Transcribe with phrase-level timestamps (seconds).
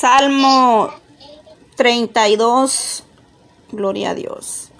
[0.00, 0.90] Salmo
[1.76, 3.04] 32,
[3.70, 4.70] gloria a Dios.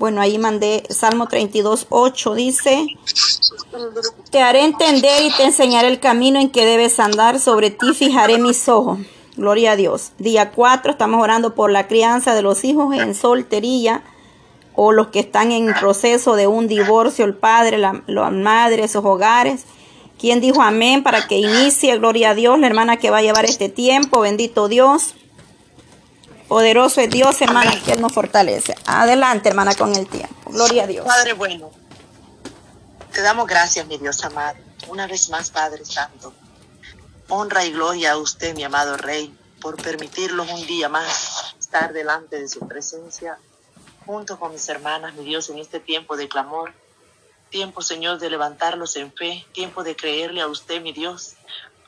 [0.00, 2.86] Bueno, ahí mandé Salmo 32, 8, dice,
[4.32, 8.38] te haré entender y te enseñaré el camino en que debes andar, sobre ti fijaré
[8.38, 8.98] mis ojos.
[9.36, 10.10] Gloria a Dios.
[10.18, 14.02] Día 4, estamos orando por la crianza de los hijos en soltería
[14.74, 19.66] o los que están en proceso de un divorcio, el padre, la, madre, esos hogares.
[20.18, 21.96] ¿Quién dijo amén para que inicie?
[21.98, 24.20] Gloria a Dios, la hermana que va a llevar este tiempo.
[24.20, 25.14] Bendito Dios.
[26.48, 28.74] Poderoso es Dios, hermana, que Él nos fortalece.
[28.86, 30.50] Adelante, hermana, con el tiempo.
[30.50, 31.06] Gloria a Dios.
[31.06, 31.70] Padre bueno,
[33.12, 34.56] te damos gracias, mi Dios amado.
[34.88, 36.32] Una vez más, Padre Santo.
[37.28, 42.40] Honra y gloria a usted, mi amado Rey, por permitirnos un día más estar delante
[42.40, 43.38] de su presencia
[44.06, 46.72] junto con mis hermanas, mi Dios, en este tiempo de clamor.
[47.50, 49.46] Tiempo, Señor, de levantarlos en fe.
[49.52, 51.34] Tiempo de creerle a usted, mi Dios.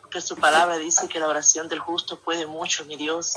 [0.01, 3.34] Porque su palabra dice que la oración del justo puede mucho, mi Dios.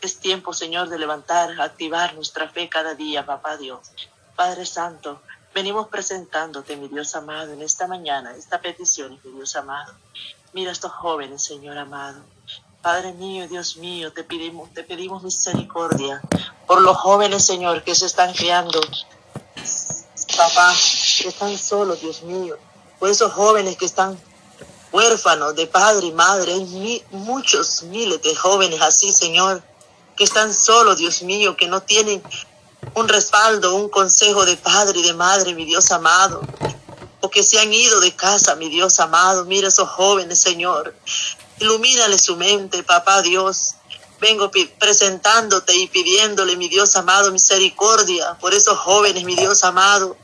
[0.00, 3.80] Es tiempo, Señor, de levantar, activar nuestra fe cada día, papá Dios.
[4.36, 5.20] Padre Santo,
[5.54, 9.94] venimos presentándote, mi Dios amado, en esta mañana, esta petición, mi Dios amado.
[10.52, 12.22] Mira estos jóvenes, Señor amado.
[12.82, 16.20] Padre mío, Dios mío, te pedimos, te pedimos misericordia
[16.66, 18.80] por los jóvenes, Señor, que se están criando.
[20.36, 20.74] Papá,
[21.22, 22.56] que están solos, Dios mío.
[22.98, 24.18] Por esos jóvenes que están
[24.92, 26.52] huérfanos de padre y madre.
[26.54, 29.62] Hay muchos miles de jóvenes así, Señor,
[30.16, 32.22] que están solos, Dios mío, que no tienen
[32.94, 36.40] un respaldo, un consejo de padre y de madre, mi Dios amado.
[37.20, 39.44] O que se han ido de casa, mi Dios amado.
[39.44, 40.94] Mira esos jóvenes, Señor.
[41.58, 43.74] Ilumínale su mente, papá Dios.
[44.20, 50.16] Vengo presentándote y pidiéndole, mi Dios amado, misericordia por esos jóvenes, mi Dios amado.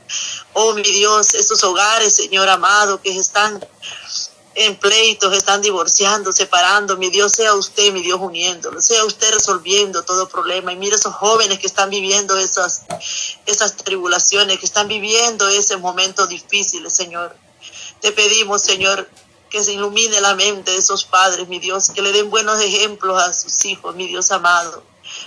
[0.53, 3.63] Oh, mi Dios, esos hogares, Señor amado, que están
[4.55, 6.97] en pleitos, están divorciando, separando.
[6.97, 8.81] Mi Dios, sea usted, mi Dios, uniéndolo.
[8.81, 10.71] Sea usted resolviendo todo problema.
[10.71, 12.83] Y mire esos jóvenes que están viviendo esas,
[13.45, 17.35] esas tribulaciones, que están viviendo esos momentos difíciles, Señor.
[18.01, 19.09] Te pedimos, Señor,
[19.53, 23.21] que se ilumine la mente de esos padres, mi Dios, que le den buenos ejemplos
[23.21, 24.83] a sus hijos, mi Dios amado.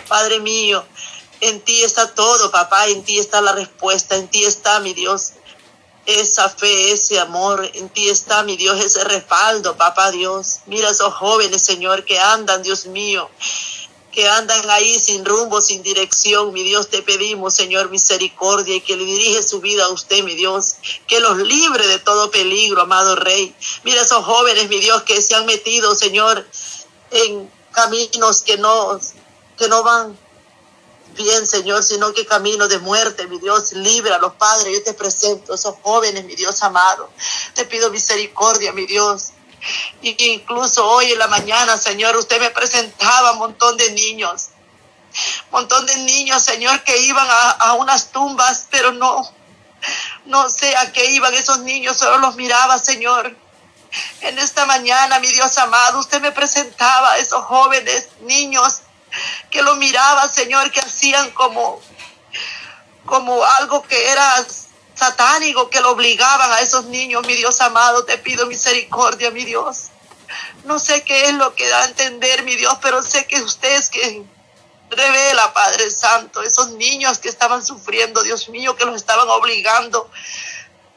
[0.09, 0.85] Padre mío,
[1.41, 5.35] en ti está todo, papá, en ti está la respuesta, en ti está, mi Dios,
[6.07, 10.59] esa fe, ese amor, en ti está, mi Dios, ese respaldo, papá Dios.
[10.67, 13.31] Mira esos jóvenes, Señor, que andan, Dios mío,
[14.17, 16.51] que andan ahí sin rumbo, sin dirección.
[16.55, 20.35] Mi Dios, te pedimos, Señor, misericordia y que le dirige su vida a usted, mi
[20.35, 23.55] Dios, que los libre de todo peligro, amado Rey.
[23.85, 26.47] Mira esos jóvenes, mi Dios, que se han metido, Señor,
[27.11, 28.99] en caminos que no,
[29.59, 30.19] que no van
[31.15, 34.79] bien, Señor, sino que camino de muerte, mi Dios, libra a los padres.
[34.79, 37.11] Yo te presento esos jóvenes, mi Dios amado.
[37.53, 39.33] Te pido misericordia, mi Dios.
[40.03, 44.49] Y que incluso hoy en la mañana, Señor, usted me presentaba un montón de niños.
[45.51, 49.29] montón de niños, Señor, que iban a, a unas tumbas, pero no,
[50.27, 53.37] no sé a qué iban esos niños, solo los miraba, Señor.
[54.21, 58.81] En esta mañana, mi Dios amado, usted me presentaba a esos jóvenes, niños,
[59.51, 61.81] que lo miraba, Señor, que hacían como,
[63.07, 64.45] como algo que era
[64.97, 69.91] satánico que lo obligaban a esos niños, mi Dios amado, te pido misericordia, mi Dios.
[70.65, 73.77] No sé qué es lo que da a entender, mi Dios, pero sé que usted
[73.77, 74.29] es quien
[74.91, 80.11] revela, Padre Santo, esos niños que estaban sufriendo, Dios mío, que los estaban obligando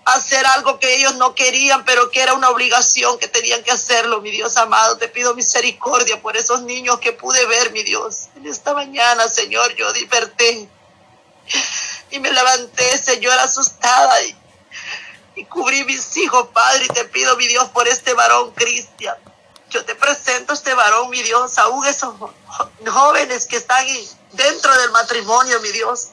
[0.05, 3.71] a hacer algo que ellos no querían, pero que era una obligación que tenían que
[3.71, 4.97] hacerlo, mi Dios amado.
[4.97, 8.29] Te pido misericordia por esos niños que pude ver, mi Dios.
[8.35, 10.67] En esta mañana, Señor, yo desperté
[12.11, 17.69] y me levanté, Señor, asustada y, cubrí mis hijos, Padre, y te pido, mi Dios,
[17.69, 19.15] por este varón Cristian.
[19.69, 22.13] Yo te presento a este varón, mi Dios, aún esos
[22.85, 23.85] jóvenes que están
[24.33, 26.09] dentro del matrimonio, mi Dios,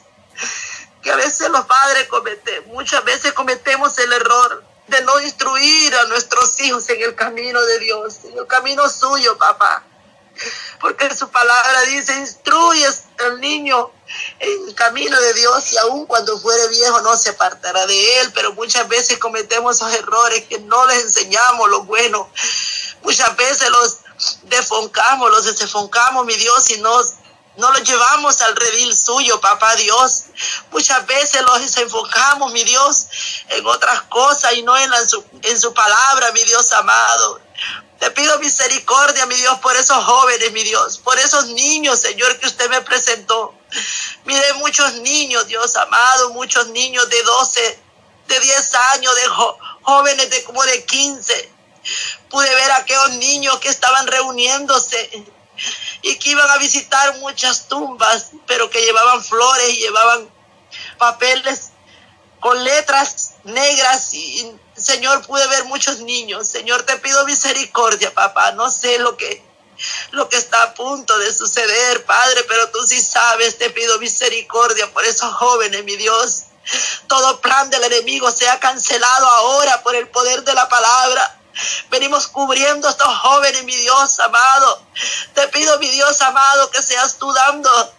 [1.01, 6.05] que a veces los padres cometen, muchas veces cometemos el error de no instruir a
[6.05, 9.83] nuestros hijos en el camino de Dios, en el camino suyo, papá.
[10.79, 13.91] Porque su palabra dice, instruyes al niño
[14.39, 18.31] en el camino de Dios y aun cuando fuere viejo no se apartará de él,
[18.33, 22.29] pero muchas veces cometemos esos errores que no les enseñamos lo bueno.
[23.03, 23.97] Muchas veces los
[24.43, 27.13] defoncamos, los desenfoncamos, mi Dios, y nos
[27.57, 30.25] no los llevamos al redil suyo, papá Dios.
[30.71, 33.07] Muchas veces los desenfocamos, mi Dios,
[33.49, 37.41] en otras cosas y no en, su, en su palabra, mi Dios amado.
[37.99, 42.47] Te pido misericordia, mi Dios, por esos jóvenes, mi Dios, por esos niños, Señor, que
[42.47, 43.53] usted me presentó.
[44.25, 47.79] Mire, muchos niños, Dios amado, muchos niños de 12,
[48.27, 49.27] de 10 años, de
[49.81, 51.57] jóvenes de como de 15,
[52.29, 55.25] Pude ver a aquellos niños que estaban reuniéndose
[56.01, 60.29] y que iban a visitar muchas tumbas, pero que llevaban flores y llevaban
[60.97, 61.71] papeles
[62.39, 66.47] con letras negras y Señor pude ver muchos niños.
[66.47, 68.51] Señor, te pido misericordia, papá.
[68.51, 69.45] No sé lo que
[70.11, 74.91] lo que está a punto de suceder, Padre, pero tú sí sabes, te pido misericordia
[74.91, 76.43] por esos jóvenes, mi Dios.
[77.07, 81.39] Todo plan del enemigo sea cancelado ahora por el poder de la palabra.
[81.89, 84.81] Venimos cubriendo a estos jóvenes, mi Dios amado.
[85.33, 87.93] Te pido, mi Dios amado, que seas tú dando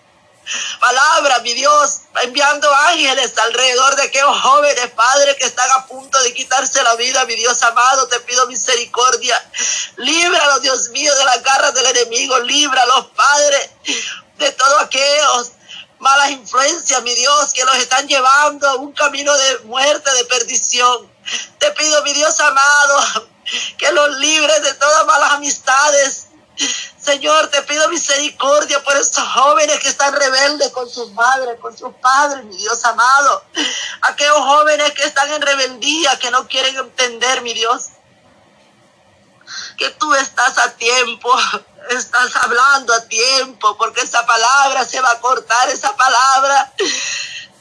[0.80, 6.34] palabra, mi Dios, enviando ángeles alrededor de aquellos jóvenes, Padre, que están a punto de
[6.34, 9.50] quitarse la vida, mi Dios amado, te pido misericordia.
[9.96, 13.70] Líbralos, Dios mío, de las garras del enemigo, líbralos, Padre,
[14.38, 15.52] de todos aquellos
[15.98, 21.10] malas influencias, mi Dios, que los están llevando a un camino de muerte, de perdición.
[21.58, 23.28] Te pido, mi Dios amado,
[23.76, 26.27] que los libres de todas malas amistades,
[27.00, 31.94] Señor, te pido misericordia por estos jóvenes que están rebeldes con sus madres, con sus
[31.94, 33.44] padres, mi Dios amado.
[34.02, 37.90] Aquellos jóvenes que están en rebeldía, que no quieren entender, mi Dios.
[39.76, 41.32] Que tú estás a tiempo,
[41.90, 46.72] estás hablando a tiempo, porque esa palabra se va a cortar, esa palabra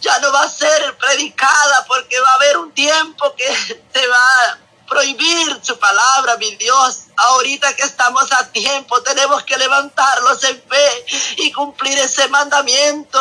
[0.02, 3.56] ya no va a ser predicada, porque va a haber un tiempo que
[3.94, 4.58] se va
[4.88, 7.04] prohibir su palabra, mi Dios.
[7.16, 11.06] Ahorita que estamos a tiempo, tenemos que levantarlos en fe
[11.38, 13.20] y cumplir ese mandamiento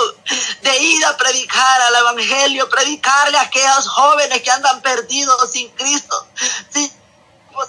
[0.63, 6.27] de ir a predicar al Evangelio, predicarle a aquellos jóvenes que andan perdidos sin Cristo,
[6.71, 6.91] sin,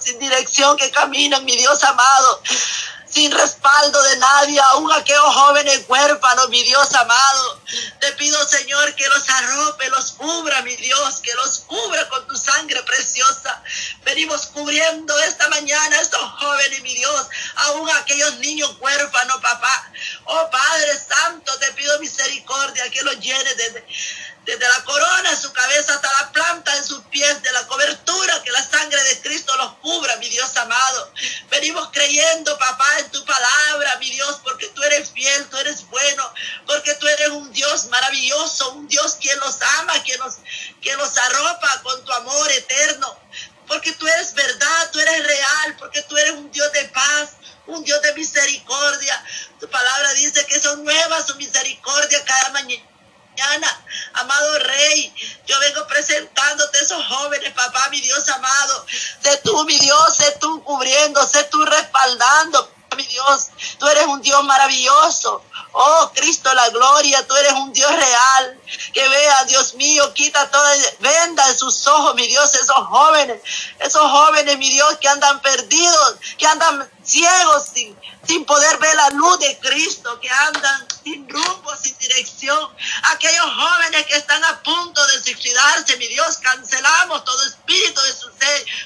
[0.02, 2.42] sin dirección, que caminan, mi Dios amado
[3.10, 7.62] sin respaldo de nadie, aún aquellos jóvenes huérfanos, mi Dios amado.
[8.00, 12.36] Te pido, Señor, que los arrope, los cubra, mi Dios, que los cubra con tu
[12.36, 13.64] sangre preciosa.
[14.04, 19.92] Venimos cubriendo esta mañana estos jóvenes, mi Dios, aún aquellos niños huérfanos, papá.
[20.26, 23.86] Oh Padre Santo, te pido misericordia, que los llene de
[24.48, 28.42] desde la corona de su cabeza hasta la planta de sus pies, de la cobertura
[28.44, 31.12] que la sangre de Cristo los cubra, mi Dios amado.
[31.50, 36.34] Venimos creyendo, papá, en tu palabra, mi Dios, porque tú eres fiel, tú eres bueno,
[36.66, 40.36] porque tú eres un Dios maravilloso, un Dios quien los ama, quien los,
[40.82, 43.20] quien los arropa con tu amor eterno.
[43.68, 47.32] Porque tú eres verdad, tú eres real, porque tú eres un Dios de paz,
[47.66, 49.26] un Dios de misericordia.
[49.60, 52.88] Tu palabra dice que son nuevas su misericordia cada mañana
[54.14, 55.14] Amado Rey,
[55.46, 58.86] yo vengo presentándote esos jóvenes, papá, mi Dios amado.
[59.22, 63.06] Sé tú, mi Dios, sé tú cubriendo, sé tú respaldando, mi
[63.78, 65.42] Tú eres un Dios maravilloso.
[65.74, 68.57] Oh, Cristo, la gloria, tú eres un Dios real.
[68.94, 73.42] Que vea, Dios mío, quita toda venda de sus ojos, mi Dios, esos jóvenes,
[73.80, 77.98] esos jóvenes, mi Dios, que andan perdidos, que andan ciegos sin,
[78.28, 82.70] sin poder ver la luz de Cristo, que andan sin rumbo, sin dirección.
[83.14, 88.14] Aquellos jóvenes que están a punto de suicidarse, mi Dios, cancelamos todo espíritu de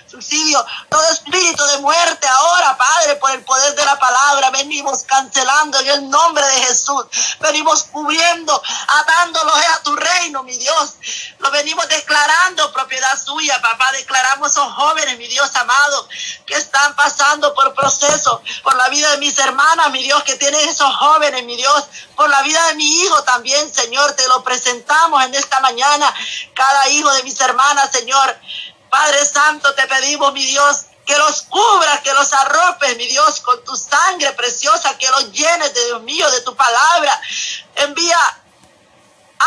[0.08, 4.52] suicidio, todo espíritu de muerte ahora, Padre, por el poder de la palabra.
[4.52, 7.06] Venimos cancelando en el nombre de Jesús.
[7.40, 10.96] Venimos cubriendo, atándolos tu reino, mi Dios.
[11.40, 13.92] Lo venimos declarando propiedad suya, papá.
[13.94, 16.08] Declaramos esos jóvenes, mi Dios amado,
[16.46, 20.68] que están pasando por proceso, por la vida de mis hermanas, mi Dios, que tienen
[20.70, 25.24] esos jóvenes, mi Dios, por la vida de mi hijo también, Señor, te lo presentamos
[25.24, 26.14] en esta mañana,
[26.54, 28.38] cada hijo de mis hermanas, Señor.
[28.90, 33.64] Padre Santo, te pedimos, mi Dios, que los cubras, que los arropes, mi Dios, con
[33.64, 37.20] tu sangre preciosa, que los llenes de Dios mío, de tu palabra.
[37.76, 38.18] Envía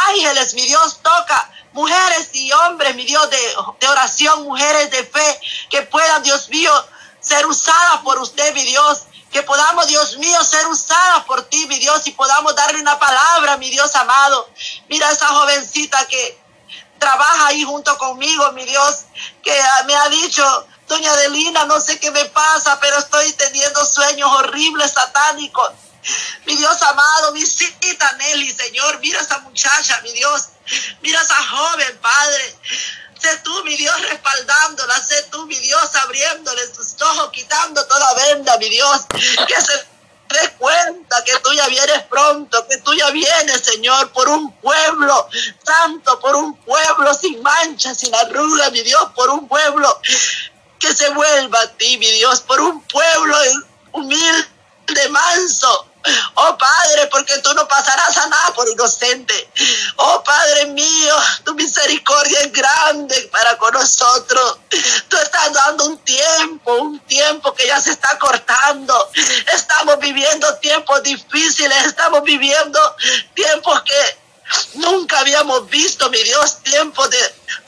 [0.08, 5.82] ángeles, mi Dios, toca mujeres y hombres, mi Dios, de, oración, mujeres de fe, que
[5.82, 6.72] puedan, Dios mío,
[7.20, 9.02] ser usadas por usted, mi Dios.
[9.32, 13.56] Que podamos, Dios mío, ser usadas por ti, mi Dios, y podamos darle una palabra,
[13.56, 14.48] mi Dios amado.
[14.88, 16.38] Mira esa jovencita que
[17.00, 19.06] trabaja ahí junto conmigo, mi Dios,
[19.42, 19.52] que
[19.86, 24.92] me ha dicho, doña Adelina, no sé qué me pasa, pero estoy teniendo sueños horribles,
[24.92, 25.72] satánicos.
[26.46, 28.99] Mi Dios amado, visita Nelly, Señor.
[29.00, 30.49] Mira a esa muchacha, mi Dios.
[31.00, 32.56] Mira a esa joven, Padre.
[33.20, 35.00] Sé tú, mi Dios, respaldándola.
[35.00, 39.06] Sé tú, mi Dios, abriéndole sus ojos, quitando toda venda, mi Dios.
[39.46, 39.94] Que se
[40.28, 45.28] dé cuenta que tú ya vienes pronto, que tú ya vienes, Señor, por un pueblo
[45.64, 50.00] santo, por un pueblo sin mancha, sin arruga, mi Dios, por un pueblo
[50.78, 53.37] que se vuelva a ti, mi Dios, por un pueblo
[53.92, 55.88] humilde, manso.
[56.34, 59.49] Oh Padre, porque tú no pasarás a nada por inocente.
[59.96, 64.58] Oh Padre mío, tu misericordia es grande para con nosotros.
[65.08, 69.11] Tú estás dando un tiempo, un tiempo que ya se está cortando.
[69.54, 72.78] Estamos viviendo tiempos difíciles, estamos viviendo
[73.34, 74.23] tiempos que
[74.75, 77.18] Nunca habíamos visto, mi Dios, tiempos de,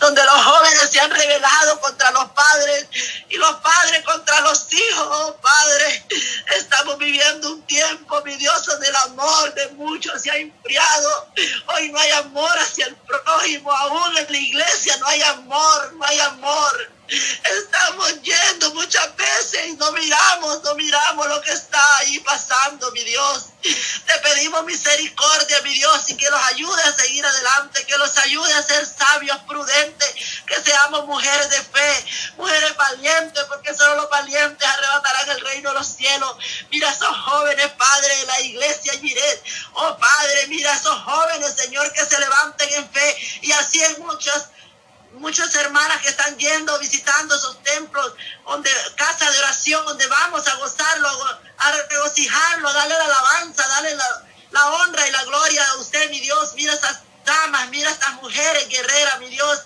[0.01, 2.87] donde los jóvenes se han rebelado contra los padres
[3.29, 6.05] y los padres contra los hijos, oh Padre.
[6.57, 11.29] Estamos viviendo un tiempo, mi Dios, donde amor de muchos se ha enfriado.
[11.67, 16.05] Hoy no hay amor hacia el prójimo, aún en la iglesia no hay amor, no
[16.05, 16.96] hay amor.
[17.09, 23.05] Estamos yendo muchas veces y no miramos, no miramos lo que está ahí pasando, mi
[23.05, 23.47] Dios.
[23.63, 28.53] Te pedimos misericordia, mi Dios, y que los ayude a seguir adelante, que los ayude
[28.55, 30.15] a ser sabios, prudentes,
[30.47, 35.79] que seamos mujeres de fe, mujeres valientes, porque solo los valientes arrebatarán el reino de
[35.79, 36.37] los cielos.
[36.71, 39.45] Mira a esos jóvenes, Padre, de la iglesia Miret.
[39.75, 44.01] Oh Padre, mira a esos jóvenes, Señor, que se levanten en fe y así en
[44.01, 44.49] muchas
[45.17, 48.13] muchas hermanas que están yendo, visitando esos templos,
[48.47, 51.09] donde casa de oración, donde vamos a gozarlo,
[51.59, 56.21] a regocijarlo, darle la alabanza, darle la, la honra y la gloria a usted, mi
[56.21, 56.53] Dios.
[56.55, 59.63] Mira esas damas, mira estas mujeres guerreras, mi Dios,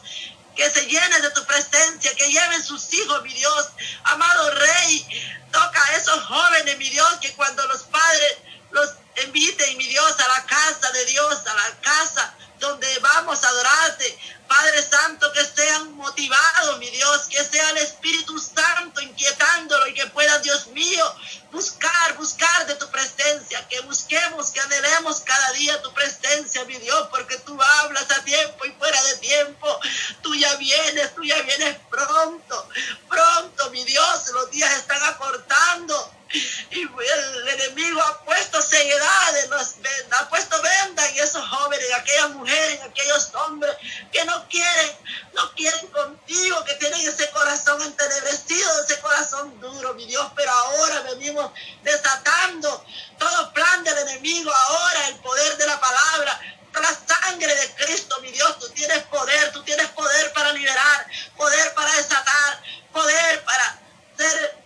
[0.56, 3.68] que se llenen de tu presencia, que lleven sus hijos, mi Dios.
[4.04, 5.06] Amado Rey,
[5.52, 8.36] toca a esos jóvenes, mi Dios, que cuando los padres
[8.70, 8.90] los
[9.24, 14.18] inviten, mi Dios, a la casa de Dios, a la casa donde vamos a adorarte,
[14.46, 20.06] Padre Santo, que sean motivados, mi Dios, que sea el Espíritu Santo inquietándolo y que
[20.08, 21.14] pueda, Dios mío,
[21.52, 27.08] buscar, buscar de tu presencia, que busquemos, que anhelemos cada día tu presencia, mi Dios,
[27.10, 29.80] porque tú hablas a tiempo y fuera de tiempo.
[30.22, 32.68] Tú ya vienes, tú ya vienes pronto,
[33.08, 36.14] pronto, mi Dios, los días están acortando.
[36.32, 39.74] Y el enemigo ha puesto ceguedad, nos,
[40.16, 43.76] ha puesto venda en esos jóvenes, en aquellas mujeres, en aquellos hombres
[44.12, 44.96] que no quieren,
[45.34, 50.30] no quieren contigo, que tienen ese corazón entenebrecido, ese corazón duro, mi Dios.
[50.36, 51.50] Pero ahora venimos
[51.82, 52.84] desatando
[53.18, 56.40] todo plan del enemigo, ahora el poder de la palabra,
[56.78, 61.74] la sangre de Cristo, mi Dios, tú tienes poder, tú tienes poder para liberar, poder
[61.74, 62.62] para desatar,
[62.92, 63.78] poder para
[64.16, 64.56] ser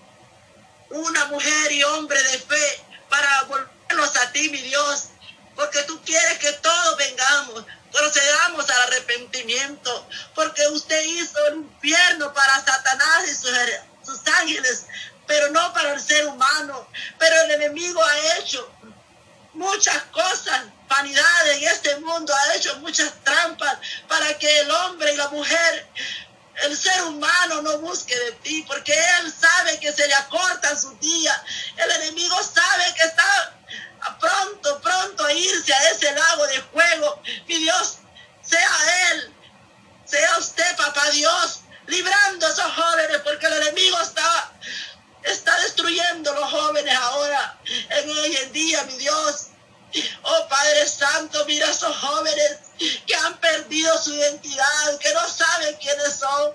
[0.91, 5.09] una mujer y hombre de fe, para volvernos a ti, mi Dios,
[5.57, 12.65] porque tú quieres que todos vengamos, procedamos al arrepentimiento, porque usted hizo el infierno para
[12.65, 13.53] Satanás y sus,
[14.05, 14.87] sus ángeles,
[15.27, 16.89] pero no para el ser humano.
[17.19, 18.71] Pero el enemigo ha hecho
[19.55, 23.79] muchas cosas, vanidades en este mundo, ha hecho muchas trampas
[24.09, 25.89] para que el hombre y la mujer
[26.63, 30.99] el ser humano no busque de ti, porque él sabe que se le acortan sus
[31.01, 31.37] días.
[31.77, 33.55] El enemigo sabe que está
[34.21, 37.23] pronto, pronto a irse a ese lago de fuego.
[37.47, 37.99] Mi Dios,
[38.43, 39.35] sea Él,
[40.05, 44.53] sea usted, papá Dios, librando a esos jóvenes, porque el enemigo está,
[45.25, 49.49] está destruyendo los jóvenes ahora, en hoy en día, mi Dios.
[50.23, 52.59] Oh Padre Santo, mira a esos jóvenes
[53.07, 56.53] que han perdido su identidad, que no saben quiénes son.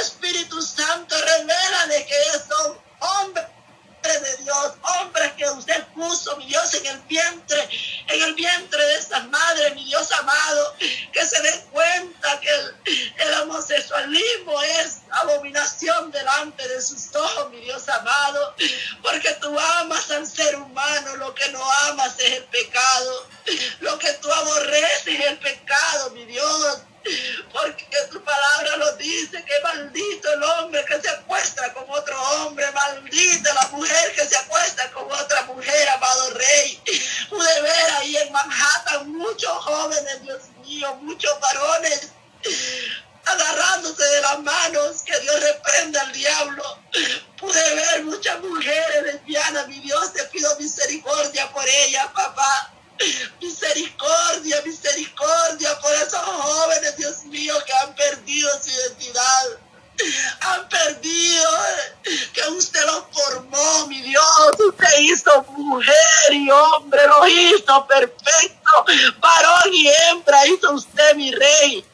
[0.00, 3.46] Espíritu Santo, revélale que son hombres
[4.02, 7.68] de Dios, hombres que usted puso, mi Dios, en el vientre,
[8.06, 10.74] en el vientre de estas madres, mi Dios amado,
[11.12, 12.50] que se den cuenta que
[13.24, 18.54] el, homosexualismo es abominación delante de sus ojos, mi Dios amado,
[19.02, 23.26] porque tú amas al ser humano, lo que no amas es el pecado,
[23.80, 26.78] lo que tú aborreces es el pecado, mi Dios.
[27.52, 32.70] Porque tu palabra lo dice que maldito el hombre que se acuesta con otro hombre,
[32.72, 36.82] maldita la mujer que se acuesta con otra mujer, amado rey.
[37.30, 42.10] Pude ver ahí en Manhattan muchos jóvenes, Dios mío, muchos varones
[43.32, 46.62] agarrándose de las manos, que Dios reprenda al diablo.
[47.38, 52.72] Pude ver muchas mujeres lesbianas, mi Dios, te pido misericordia por ellas, papá.
[53.40, 59.58] Misericordia, misericordia por esos jóvenes, Dios mío, que han perdido su identidad.
[60.40, 61.50] Han perdido
[62.32, 64.50] que usted los formó, mi Dios.
[64.58, 68.70] Usted hizo mujer y hombre, lo hizo perfecto.
[69.18, 71.84] Varón y hembra hizo usted, mi rey.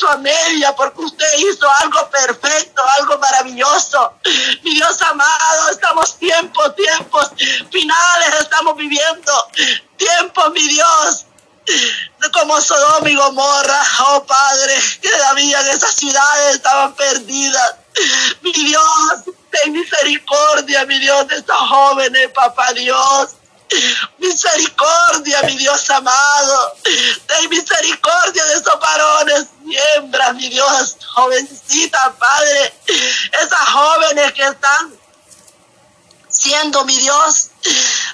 [0.00, 4.14] Hizo porque usted hizo algo perfecto, algo maravilloso.
[4.62, 7.30] Mi Dios amado, estamos tiempos, tiempos
[7.70, 9.32] finales, estamos viviendo
[9.98, 11.26] tiempos, mi Dios,
[12.32, 17.74] como Sodoma y Gomorra, oh Padre, que todavía en esas ciudades estaban perdidas.
[18.40, 18.84] Mi Dios,
[19.50, 23.32] ten misericordia, mi Dios, de estos jóvenes, papá Dios.
[24.18, 24.99] Misericordia,
[25.44, 26.76] mi Dios amado.
[27.26, 29.46] Ten misericordia de esos varones
[30.34, 30.96] mi Dios.
[31.14, 32.74] Jovencita, Padre.
[32.86, 35.00] Esas jóvenes que están
[36.28, 37.48] siendo, mi Dios,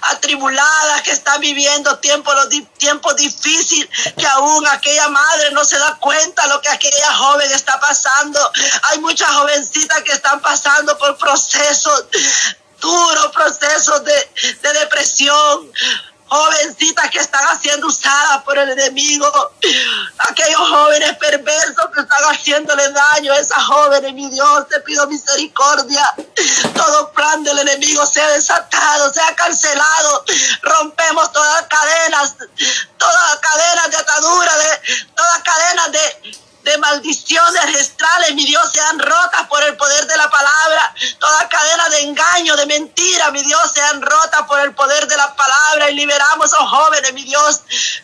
[0.03, 2.35] atribuladas, que están viviendo tiempos,
[2.79, 7.79] tiempos difíciles, que aún aquella madre no se da cuenta lo que aquella joven está
[7.79, 8.41] pasando.
[8.91, 12.07] Hay muchas jovencitas que están pasando por procesos
[12.81, 15.71] duros, procesos de depresión,
[16.29, 19.27] jovencitas que están siendo usadas por el enemigo,
[20.19, 26.15] aquellos jóvenes perversos que están haciéndole daño a esas jóvenes, mi Dios, te pido misericordia.
[26.75, 30.25] Todo plan del enemigo sea desatado, sea cancelado.
[30.63, 32.35] Rompemos todas las cadenas,
[32.99, 38.99] todas las cadenas de atadura, de todas cadenas de de maldiciones ancestrales, mi Dios, sean
[38.99, 40.95] rotas por el poder de la palabra.
[41.21, 45.35] Toda cadena de engaño, de mentira, mi Dios, sean rotas por el poder de la
[45.37, 47.63] palabra y liberamos a los jóvenes, mi Dios.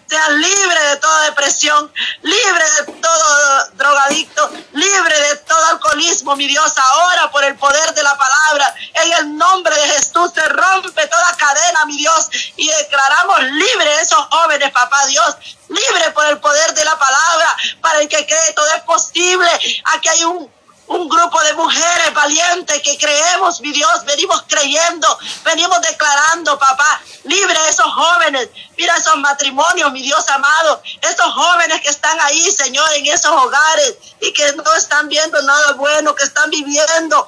[0.09, 1.93] Sean libres de toda depresión,
[2.23, 6.73] libres de todo drogadicto, libre de todo alcoholismo, mi Dios.
[6.77, 11.37] Ahora por el poder de la palabra, en el nombre de Jesús se rompe toda
[11.37, 15.37] cadena, mi Dios, y declaramos libres esos jóvenes, papá Dios
[15.73, 19.49] libre por el poder de la palabra, para el que cree todo es posible.
[19.93, 20.51] Aquí hay un,
[20.89, 27.57] un grupo de mujeres valientes que creemos, mi Dios, venimos creyendo, venimos declarando, papá, libre
[27.57, 32.89] a esos jóvenes, mira esos matrimonios, mi Dios amado, esos jóvenes que están ahí, Señor,
[32.95, 37.27] en esos hogares y que no están viendo nada bueno, que están viviendo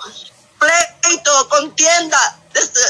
[1.02, 2.36] pleito, contienda,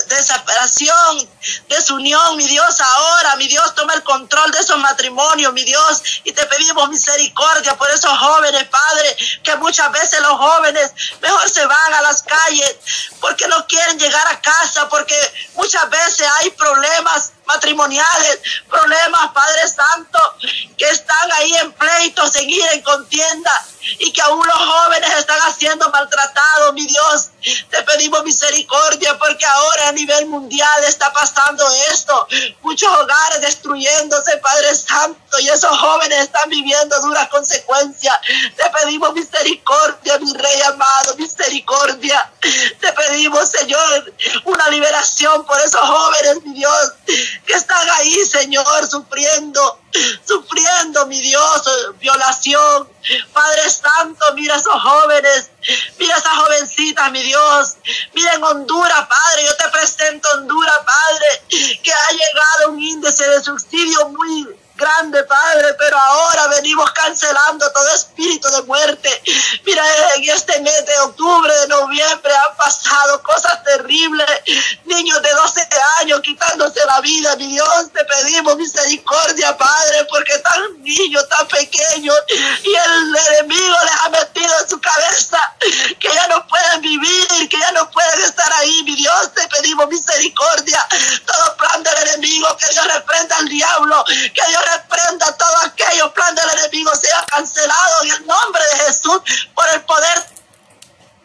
[0.09, 1.29] desesperación,
[1.69, 6.33] desunión, mi Dios, ahora, mi Dios, toma el control de esos matrimonios, mi Dios, y
[6.33, 11.95] te pedimos misericordia por esos jóvenes, Padre, que muchas veces los jóvenes mejor se van
[11.95, 12.77] a las calles
[13.21, 15.17] porque no quieren llegar a casa, porque
[15.55, 20.19] muchas veces hay problemas matrimoniales, problemas, Padre Santo,
[20.77, 23.51] que están ahí en pleitos, en ir en contienda
[23.99, 27.31] y que aún los jóvenes están haciendo maltratados, mi Dios.
[27.71, 32.27] Te pedimos misericordia porque ahora a nivel mundial está pasando esto.
[32.63, 38.17] Muchos hogares destruyéndose, Padre Santo, y esos jóvenes están viviendo duras consecuencias.
[38.57, 42.31] Te pedimos misericordia, mi Rey amado, misericordia.
[42.81, 44.13] Te pedimos, Señor,
[44.45, 46.93] una liberación por esos jóvenes, mi Dios,
[47.47, 49.81] que están ahí, Señor, sufriendo,
[50.25, 51.63] sufriendo, mi Dios,
[52.01, 52.89] violación.
[53.33, 55.51] Padre Santo, mira a esos jóvenes,
[55.99, 57.75] mira a esas jovencitas, mi Dios.
[58.13, 61.43] Mira en Honduras, Padre, yo te presento Honduras, Padre,
[61.83, 67.95] que ha llegado un índice de suicidio muy grande, Padre, pero ahora venimos cancelando todo
[67.95, 69.23] espíritu de muerte.
[69.65, 69.85] Mira,
[70.17, 74.27] en este mes de octubre, de noviembre han pasado cosas terribles.
[74.85, 75.69] Niños de 12
[76.01, 82.17] años quitándose la vida, mi Dios, te pedimos misericordia, Padre, porque tan niños, tan pequeños,
[82.29, 85.39] y el enemigo les ha metido en su cabeza
[85.99, 89.89] que ya no pueden vivir, que ya no pueden estar ahí, mi Dios, te pedimos
[89.89, 90.87] misericordia.
[91.27, 96.35] Todo plan del enemigo, que Dios reprenda al diablo, que Dios reprenda todo aquello plan
[96.35, 99.21] del enemigo sea cancelado en el nombre de Jesús
[99.55, 100.27] por el poder.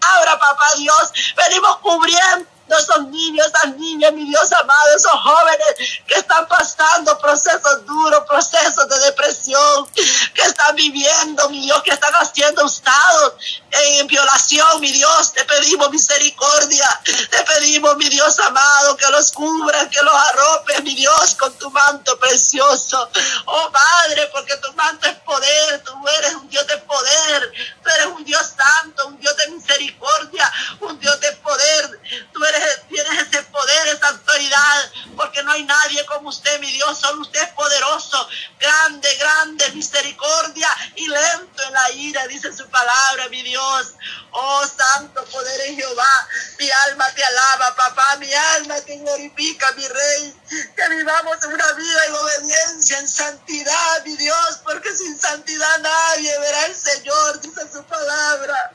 [0.01, 6.15] Ahora, papá Dios, venimos cubriendo esos niños, esas niñas, mi Dios amado, esos jóvenes que
[6.15, 12.65] están pasando procesos duros, procesos de depresión, que están viviendo, mi Dios, que están haciendo
[12.65, 13.33] usados
[13.71, 19.87] en violación, mi Dios, te pedimos misericordia, te pedimos, mi Dios amado, que los cubras,
[19.87, 23.09] que los arropes, mi Dios, con tu manto precioso.
[23.45, 27.51] Oh Padre, porque tu manto es poder, tú eres un Dios de poder,
[27.83, 30.51] tú eres un Dios santo, un Dios de misericordia,
[30.81, 32.01] un Dios de poder,
[32.33, 32.58] tú eres
[32.89, 37.41] tienes ese poder, esa autoridad, porque no hay nadie como usted, mi Dios, solo usted
[37.41, 38.27] es poderoso,
[38.59, 43.93] grande, grande, misericordia y lento en la ira, dice su palabra, mi Dios.
[44.31, 46.27] Oh, santo poder en Jehová,
[46.59, 52.05] mi alma te alaba, papá, mi alma te glorifica, mi rey, que vivamos una vida
[52.05, 57.83] en obediencia, en santidad, mi Dios, porque sin santidad nadie verá al Señor, dice su
[57.83, 58.71] palabra,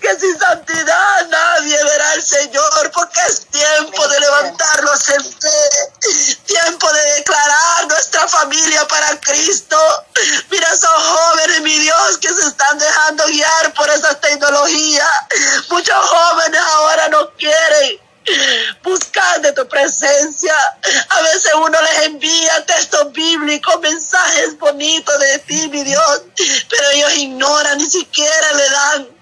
[0.00, 6.92] que sin santidad nadie verá al Señor, porque es tiempo de levantarnos en fe, tiempo
[6.92, 9.78] de declarar nuestra familia para Cristo.
[10.50, 15.08] Mira esos jóvenes, mi Dios, que se están dejando guiar por esas tecnologías.
[15.70, 18.06] Muchos jóvenes ahora no quieren
[18.86, 20.54] buscar de tu presencia.
[21.08, 26.22] A veces uno les envía textos bíblicos, mensajes bonitos de ti, mi Dios,
[26.70, 29.16] pero ellos ignoran, ni siquiera le dan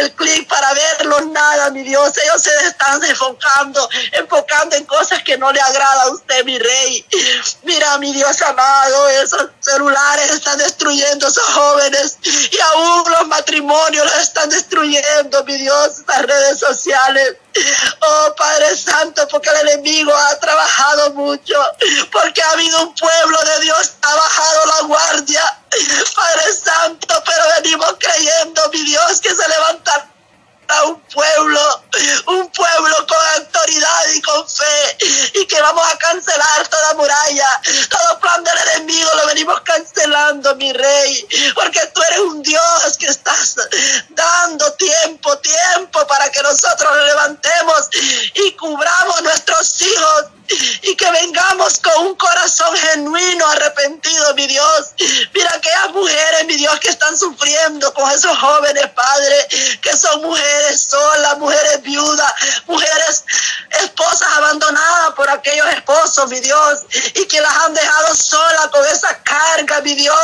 [0.00, 2.12] el clic para verlos, nada, mi Dios.
[2.18, 7.06] Ellos se están enfocando, enfocando en cosas que no le agrada a usted, mi rey.
[7.62, 14.04] Mira, mi Dios amado, esos celulares están destruyendo a esos jóvenes y aún los matrimonios
[14.04, 17.36] los están destruyendo, mi Dios, estas redes sociales.
[18.00, 18.95] Oh Padre Santo,
[19.30, 21.54] porque el enemigo ha trabajado mucho,
[22.10, 25.58] porque ha habido un pueblo de Dios, ha bajado la guardia.
[26.14, 30.08] Padre Santo, pero venimos creyendo, mi Dios, que se levanta
[30.68, 31.82] a un pueblo,
[32.26, 34.98] un pueblo con autoridad y con fe,
[35.34, 40.72] y que vamos a cancelar toda muralla, todo plan del enemigo lo venimos cancelando, mi
[40.72, 43.56] rey, porque tú eres un Dios que estás
[44.08, 45.65] dando tiempo, tiempo
[46.30, 47.88] que nosotros nos levantemos
[48.34, 50.24] y cubramos nuestros hijos
[50.96, 54.90] que vengamos con un corazón genuino, arrepentido, mi Dios.
[55.34, 59.48] Mira aquellas mujeres, mi Dios, que están sufriendo con esos jóvenes, Padre,
[59.82, 62.32] que son mujeres solas, mujeres viudas,
[62.66, 63.24] mujeres
[63.82, 66.80] esposas abandonadas por aquellos esposos, mi Dios,
[67.14, 70.16] y que las han dejado solas con esa carga, mi Dios,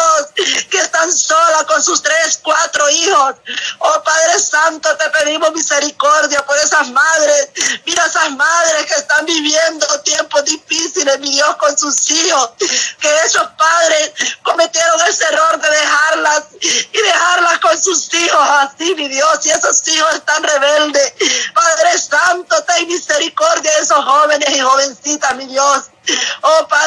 [0.70, 3.37] que están solas con sus tres, cuatro hijos.
[3.78, 7.48] Oh Padre Santo, te pedimos misericordia por esas madres.
[7.85, 10.62] Mira esas madres que están viviendo tiempos difíciles,
[11.20, 17.59] mi Dios, con sus hijos, que esos padres cometieron ese error de dejarlas y dejarlas
[17.59, 21.12] con sus hijos así, mi Dios, y esos hijos están rebeldes.
[21.55, 25.85] Padre Santo, ten misericordia de esos jóvenes y jovencitas, mi Dios.
[26.42, 26.82] Oh Padre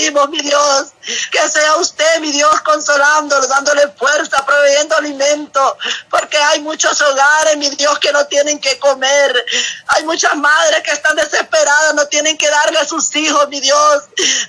[0.00, 0.88] pedimos, mi Dios,
[1.30, 5.76] que sea usted, mi Dios, consolándolo, dándole fuerza, proveyendo alimento,
[6.08, 9.44] porque hay muchos hogares, mi Dios, que no tienen que comer.
[9.88, 14.04] Hay muchas madres que están desesperadas, no tienen que darle a sus hijos, mi Dios.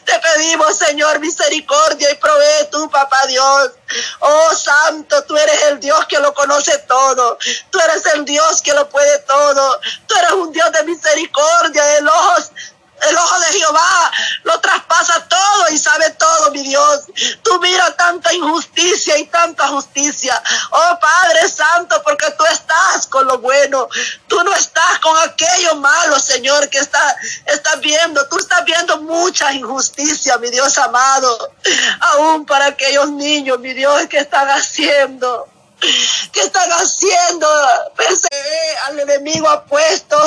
[0.05, 3.71] Te pedimos, Señor, misericordia y provee tú, papá Dios.
[4.19, 7.37] Oh Santo, tú eres el Dios que lo conoce todo.
[7.69, 9.79] Tú eres el Dios que lo puede todo.
[10.07, 12.51] Tú eres un Dios de misericordia, de ojos
[13.09, 14.11] el ojo de Jehová
[14.43, 17.05] lo traspasa todo y sabe todo, mi Dios.
[17.43, 20.41] Tú miras tanta injusticia y tanta justicia.
[20.71, 23.87] Oh Padre Santo, porque tú estás con lo bueno.
[24.27, 28.27] Tú no estás con aquello malo, Señor, que está, estás viendo.
[28.27, 31.53] Tú estás viendo mucha injusticia, mi Dios amado.
[32.01, 35.47] Aún para aquellos niños, mi Dios, que están haciendo.
[36.31, 37.47] ¿Qué están haciendo?
[37.95, 38.29] Pensé,
[38.85, 40.17] al enemigo ha puesto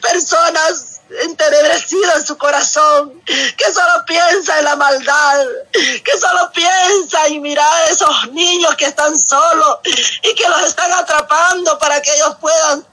[0.00, 7.42] personas entenebrecido en su corazón, que solo piensa en la maldad, que solo piensa en
[7.42, 9.78] mirar a esos niños que están solos
[10.22, 12.86] y que los están atrapando para que ellos puedan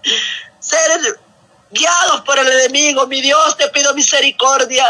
[0.60, 1.20] ser
[1.72, 3.06] guiados por el enemigo.
[3.08, 4.86] Mi Dios, te pido misericordia.